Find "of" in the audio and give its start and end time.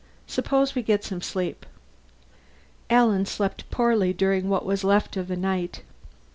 5.15-5.27